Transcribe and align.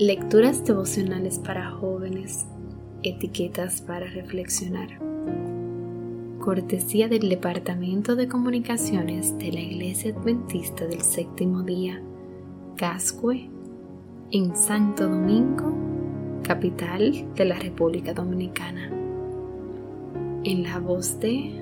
Lecturas 0.00 0.64
devocionales 0.64 1.38
para 1.38 1.72
jóvenes, 1.72 2.46
etiquetas 3.02 3.82
para 3.82 4.06
reflexionar. 4.06 4.88
Cortesía 6.38 7.06
del 7.06 7.28
Departamento 7.28 8.16
de 8.16 8.26
Comunicaciones 8.26 9.36
de 9.36 9.52
la 9.52 9.60
Iglesia 9.60 10.14
Adventista 10.16 10.86
del 10.86 11.02
Séptimo 11.02 11.64
Día, 11.64 12.00
Cascue, 12.76 13.50
en 14.30 14.56
Santo 14.56 15.06
Domingo, 15.06 15.70
capital 16.44 17.34
de 17.34 17.44
la 17.44 17.58
República 17.58 18.14
Dominicana. 18.14 18.90
En 20.44 20.62
la 20.62 20.78
voz 20.78 21.20
de 21.20 21.60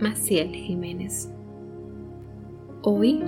Maciel 0.00 0.54
Jiménez. 0.54 1.28
Hoy, 2.82 3.20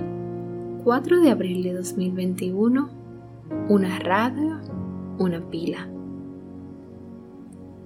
4 0.85 1.19
de 1.19 1.31
abril 1.31 1.63
de 1.63 1.73
2021, 1.73 3.02
una 3.69 3.97
radio, 3.99 4.59
una 5.19 5.39
pila. 5.49 5.87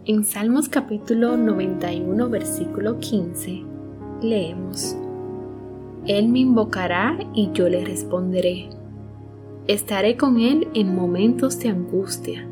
En 0.05 0.23
Salmos 0.23 0.69
capítulo 0.69 1.37
91, 1.37 2.29
versículo 2.29 2.97
15, 2.97 3.63
leemos, 4.21 4.97
Él 6.05 6.29
me 6.29 6.39
invocará 6.39 7.17
y 7.33 7.51
yo 7.51 7.69
le 7.69 7.85
responderé. 7.85 8.69
Estaré 9.67 10.17
con 10.17 10.39
Él 10.39 10.67
en 10.73 10.95
momentos 10.95 11.59
de 11.59 11.69
angustia. 11.69 12.47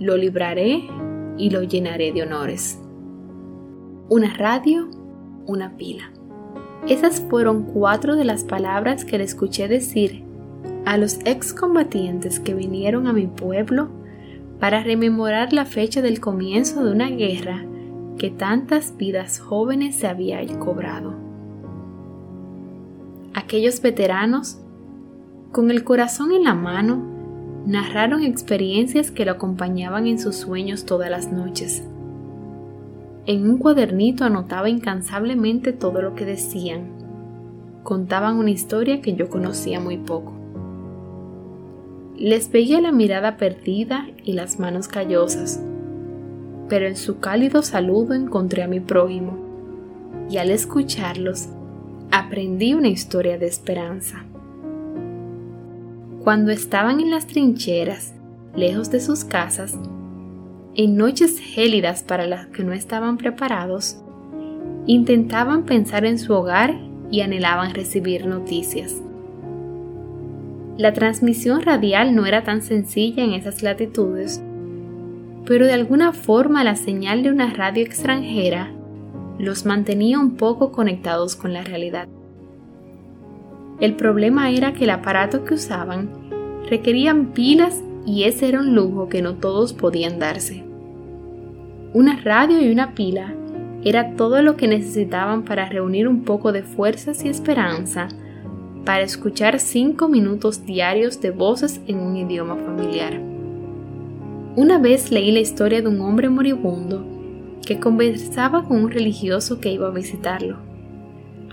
Lo 0.00 0.16
libraré 0.16 0.88
y 1.38 1.50
lo 1.50 1.62
llenaré 1.62 2.12
de 2.12 2.22
honores. 2.22 2.80
Una 4.08 4.34
radio, 4.36 4.88
una 5.46 5.76
pila. 5.76 6.10
Esas 6.88 7.20
fueron 7.20 7.62
cuatro 7.62 8.16
de 8.16 8.24
las 8.24 8.44
palabras 8.44 9.04
que 9.04 9.18
le 9.18 9.24
escuché 9.24 9.68
decir 9.68 10.24
a 10.84 10.96
los 10.96 11.18
excombatientes 11.24 12.40
que 12.40 12.54
vinieron 12.54 13.06
a 13.06 13.12
mi 13.12 13.26
pueblo 13.26 13.88
para 14.60 14.82
rememorar 14.82 15.52
la 15.52 15.64
fecha 15.64 16.02
del 16.02 16.20
comienzo 16.20 16.84
de 16.84 16.92
una 16.92 17.08
guerra 17.08 17.64
que 18.18 18.30
tantas 18.30 18.96
vidas 18.96 19.38
jóvenes 19.38 19.96
se 19.96 20.06
había 20.06 20.40
cobrado. 20.58 21.14
Aquellos 23.34 23.82
veteranos, 23.82 24.60
con 25.52 25.70
el 25.70 25.84
corazón 25.84 26.32
en 26.32 26.44
la 26.44 26.54
mano, 26.54 27.02
narraron 27.66 28.22
experiencias 28.22 29.10
que 29.10 29.24
lo 29.24 29.32
acompañaban 29.32 30.06
en 30.06 30.18
sus 30.18 30.36
sueños 30.36 30.84
todas 30.84 31.10
las 31.10 31.32
noches. 31.32 31.82
En 33.26 33.48
un 33.48 33.58
cuadernito 33.58 34.24
anotaba 34.24 34.68
incansablemente 34.68 35.72
todo 35.72 36.02
lo 36.02 36.14
que 36.14 36.26
decían. 36.26 36.88
Contaban 37.82 38.36
una 38.36 38.50
historia 38.50 39.00
que 39.00 39.14
yo 39.14 39.28
conocía 39.28 39.80
muy 39.80 39.96
poco. 39.96 40.43
Les 42.16 42.50
veía 42.52 42.80
la 42.80 42.92
mirada 42.92 43.36
perdida 43.36 44.06
y 44.22 44.34
las 44.34 44.60
manos 44.60 44.86
callosas, 44.86 45.60
pero 46.68 46.86
en 46.86 46.96
su 46.96 47.18
cálido 47.18 47.62
saludo 47.62 48.14
encontré 48.14 48.62
a 48.62 48.68
mi 48.68 48.78
prójimo, 48.78 49.36
y 50.30 50.36
al 50.36 50.50
escucharlos 50.50 51.48
aprendí 52.12 52.72
una 52.74 52.88
historia 52.88 53.36
de 53.36 53.46
esperanza. 53.46 54.24
Cuando 56.22 56.52
estaban 56.52 57.00
en 57.00 57.10
las 57.10 57.26
trincheras, 57.26 58.14
lejos 58.54 58.90
de 58.90 59.00
sus 59.00 59.24
casas, 59.24 59.76
en 60.76 60.96
noches 60.96 61.38
gélidas 61.40 62.04
para 62.04 62.26
las 62.26 62.46
que 62.46 62.62
no 62.62 62.72
estaban 62.72 63.18
preparados, 63.18 63.98
intentaban 64.86 65.64
pensar 65.64 66.04
en 66.04 66.18
su 66.18 66.32
hogar 66.32 66.74
y 67.10 67.22
anhelaban 67.22 67.74
recibir 67.74 68.26
noticias. 68.26 68.94
La 70.76 70.92
transmisión 70.92 71.62
radial 71.62 72.16
no 72.16 72.26
era 72.26 72.42
tan 72.42 72.60
sencilla 72.60 73.22
en 73.22 73.32
esas 73.32 73.62
latitudes, 73.62 74.42
pero 75.46 75.66
de 75.66 75.72
alguna 75.72 76.12
forma 76.12 76.64
la 76.64 76.74
señal 76.74 77.22
de 77.22 77.30
una 77.30 77.52
radio 77.52 77.84
extranjera 77.84 78.72
los 79.38 79.66
mantenía 79.66 80.18
un 80.18 80.34
poco 80.34 80.72
conectados 80.72 81.36
con 81.36 81.52
la 81.52 81.62
realidad. 81.62 82.08
El 83.78 83.94
problema 83.94 84.50
era 84.50 84.72
que 84.72 84.82
el 84.82 84.90
aparato 84.90 85.44
que 85.44 85.54
usaban 85.54 86.10
requerían 86.68 87.26
pilas 87.26 87.80
y 88.04 88.24
ese 88.24 88.48
era 88.48 88.58
un 88.58 88.74
lujo 88.74 89.08
que 89.08 89.22
no 89.22 89.34
todos 89.34 89.74
podían 89.74 90.18
darse. 90.18 90.64
Una 91.92 92.20
radio 92.20 92.60
y 92.60 92.72
una 92.72 92.96
pila 92.96 93.32
era 93.84 94.16
todo 94.16 94.42
lo 94.42 94.56
que 94.56 94.66
necesitaban 94.66 95.44
para 95.44 95.68
reunir 95.68 96.08
un 96.08 96.24
poco 96.24 96.50
de 96.50 96.64
fuerzas 96.64 97.24
y 97.24 97.28
esperanza 97.28 98.08
para 98.84 99.02
escuchar 99.02 99.60
cinco 99.60 100.08
minutos 100.08 100.66
diarios 100.66 101.20
de 101.20 101.30
voces 101.30 101.80
en 101.86 101.98
un 101.98 102.16
idioma 102.16 102.56
familiar. 102.56 103.18
Una 104.56 104.78
vez 104.78 105.10
leí 105.10 105.32
la 105.32 105.40
historia 105.40 105.82
de 105.82 105.88
un 105.88 106.00
hombre 106.00 106.28
moribundo 106.28 107.04
que 107.66 107.80
conversaba 107.80 108.64
con 108.64 108.84
un 108.84 108.90
religioso 108.90 109.58
que 109.58 109.72
iba 109.72 109.88
a 109.88 109.90
visitarlo. 109.90 110.58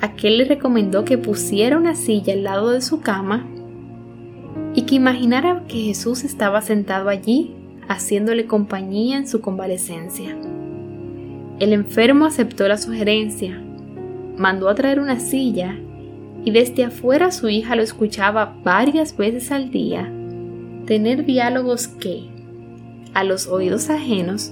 Aquel 0.01 0.39
le 0.39 0.45
recomendó 0.45 1.05
que 1.05 1.17
pusiera 1.17 1.77
una 1.77 1.95
silla 1.95 2.33
al 2.33 2.43
lado 2.43 2.71
de 2.71 2.81
su 2.81 3.01
cama 3.01 3.47
y 4.75 4.83
que 4.83 4.95
imaginara 4.95 5.63
que 5.67 5.79
Jesús 5.79 6.23
estaba 6.23 6.61
sentado 6.61 7.09
allí 7.09 7.55
haciéndole 7.87 8.45
compañía 8.45 9.17
en 9.17 9.27
su 9.27 9.41
convalecencia. 9.41 10.35
El 11.59 11.73
enfermo 11.73 12.25
aceptó 12.25 12.67
la 12.67 12.77
sugerencia, 12.77 13.61
mandó 14.37 14.69
a 14.69 14.75
traer 14.75 14.99
una 14.99 15.19
silla 15.19 15.77
y 16.43 16.51
desde 16.51 16.85
afuera 16.85 17.31
su 17.31 17.49
hija 17.49 17.75
lo 17.75 17.83
escuchaba 17.83 18.55
varias 18.63 19.15
veces 19.15 19.51
al 19.51 19.69
día 19.69 20.11
tener 20.85 21.25
diálogos 21.25 21.87
que, 21.87 22.25
a 23.13 23.23
los 23.23 23.47
oídos 23.47 23.89
ajenos, 23.89 24.51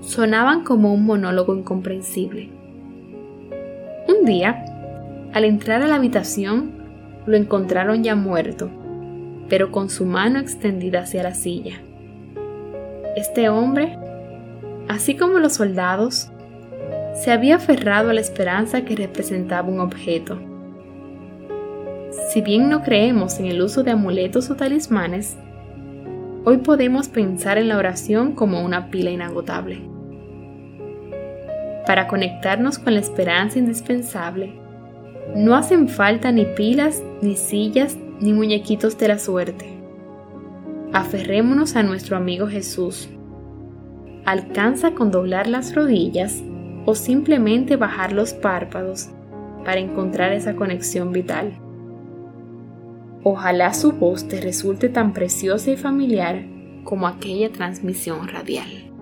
sonaban 0.00 0.62
como 0.62 0.94
un 0.94 1.04
monólogo 1.04 1.54
incomprensible. 1.56 2.48
Un 4.08 4.24
día, 4.24 4.64
al 5.32 5.44
entrar 5.44 5.82
a 5.82 5.88
la 5.88 5.96
habitación, 5.96 6.70
lo 7.26 7.36
encontraron 7.36 8.04
ya 8.04 8.14
muerto, 8.14 8.70
pero 9.48 9.72
con 9.72 9.90
su 9.90 10.06
mano 10.06 10.38
extendida 10.38 11.00
hacia 11.00 11.24
la 11.24 11.34
silla. 11.34 11.80
Este 13.16 13.48
hombre, 13.48 13.98
así 14.88 15.16
como 15.16 15.40
los 15.40 15.54
soldados, 15.54 16.30
se 17.22 17.32
había 17.32 17.56
aferrado 17.56 18.10
a 18.10 18.14
la 18.14 18.20
esperanza 18.20 18.84
que 18.84 18.94
representaba 18.94 19.68
un 19.68 19.80
objeto 19.80 20.55
si 22.10 22.40
bien 22.40 22.68
no 22.68 22.82
creemos 22.82 23.38
en 23.38 23.46
el 23.46 23.60
uso 23.62 23.82
de 23.82 23.90
amuletos 23.90 24.50
o 24.50 24.56
talismanes, 24.56 25.36
hoy 26.44 26.58
podemos 26.58 27.08
pensar 27.08 27.58
en 27.58 27.68
la 27.68 27.76
oración 27.76 28.32
como 28.32 28.64
una 28.64 28.90
pila 28.90 29.10
inagotable. 29.10 29.80
Para 31.86 32.08
conectarnos 32.08 32.78
con 32.78 32.94
la 32.94 33.00
esperanza 33.00 33.58
indispensable, 33.58 34.54
no 35.34 35.54
hacen 35.54 35.88
falta 35.88 36.32
ni 36.32 36.44
pilas, 36.44 37.02
ni 37.20 37.36
sillas, 37.36 37.96
ni 38.20 38.32
muñequitos 38.32 38.96
de 38.98 39.08
la 39.08 39.18
suerte. 39.18 39.76
Aferrémonos 40.92 41.76
a 41.76 41.82
nuestro 41.82 42.16
amigo 42.16 42.46
Jesús. 42.46 43.08
Alcanza 44.24 44.92
con 44.92 45.10
doblar 45.10 45.46
las 45.46 45.74
rodillas 45.74 46.42
o 46.86 46.94
simplemente 46.94 47.76
bajar 47.76 48.12
los 48.12 48.34
párpados 48.34 49.10
para 49.64 49.80
encontrar 49.80 50.32
esa 50.32 50.54
conexión 50.54 51.12
vital. 51.12 51.65
Ojalá 53.28 53.74
su 53.74 53.90
voz 53.90 54.28
te 54.28 54.40
resulte 54.40 54.88
tan 54.88 55.12
preciosa 55.12 55.72
y 55.72 55.76
familiar 55.76 56.44
como 56.84 57.08
aquella 57.08 57.50
transmisión 57.50 58.28
radial. 58.28 58.95